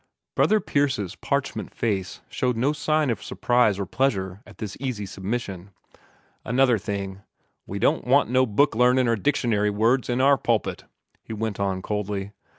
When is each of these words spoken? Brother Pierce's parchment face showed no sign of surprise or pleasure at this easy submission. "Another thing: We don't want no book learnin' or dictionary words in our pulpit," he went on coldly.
Brother 0.35 0.59
Pierce's 0.59 1.15
parchment 1.15 1.71
face 1.75 2.21
showed 2.27 2.57
no 2.57 2.73
sign 2.73 3.11
of 3.11 3.21
surprise 3.21 3.77
or 3.77 3.85
pleasure 3.85 4.41
at 4.47 4.57
this 4.57 4.75
easy 4.79 5.05
submission. 5.05 5.69
"Another 6.43 6.79
thing: 6.79 7.21
We 7.67 7.77
don't 7.77 8.07
want 8.07 8.27
no 8.27 8.47
book 8.47 8.73
learnin' 8.75 9.07
or 9.07 9.15
dictionary 9.15 9.69
words 9.69 10.09
in 10.09 10.19
our 10.19 10.39
pulpit," 10.39 10.85
he 11.21 11.33
went 11.33 11.59
on 11.59 11.83
coldly. 11.83 12.31